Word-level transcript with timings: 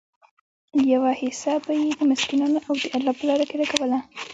يوه 0.75 1.11
حيصه 1.19 1.55
به 1.67 1.73
ئي 1.79 1.89
د 1.99 2.01
مسکينانو 2.11 2.59
او 2.67 2.73
د 2.81 2.83
الله 2.95 3.13
په 3.17 3.23
لاره 3.27 3.45
لګوله 3.61 3.99